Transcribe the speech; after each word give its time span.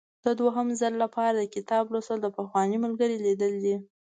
د 0.25 0.27
دوهم 0.39 0.67
ځل 0.79 0.93
لپاره 1.03 1.35
د 1.39 1.41
کتاب 1.55 1.83
لوستل 1.93 2.19
د 2.21 2.27
پخواني 2.37 2.77
ملګري 2.85 3.17
لیدل 3.25 3.53
دي. 3.63 3.75